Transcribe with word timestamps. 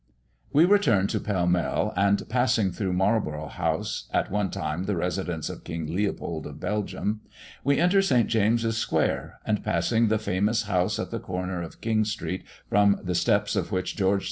We 0.51 0.65
return 0.65 1.05
to 1.09 1.19
Pall 1.19 1.45
Mall, 1.45 1.93
and 1.95 2.27
passing 2.27 2.73
Marlborough 2.95 3.49
House 3.49 4.09
(at 4.11 4.31
one 4.31 4.49
time 4.49 4.85
the 4.85 4.95
residence 4.95 5.47
of 5.47 5.63
King 5.63 5.85
Leopold 5.95 6.47
of 6.47 6.59
Belgium), 6.59 7.21
we 7.63 7.77
enter 7.77 8.01
St. 8.01 8.27
James's 8.27 8.77
square; 8.77 9.37
and 9.45 9.63
passing 9.63 10.07
the 10.07 10.17
famous 10.17 10.63
house 10.63 10.97
at 10.97 11.11
the 11.11 11.19
corner 11.19 11.61
of 11.61 11.81
King 11.81 12.03
street 12.03 12.43
from 12.67 12.99
the 13.03 13.13
steps 13.13 13.55
of 13.55 13.71
which 13.71 13.95
George 13.95 14.19
IV. 14.19 14.19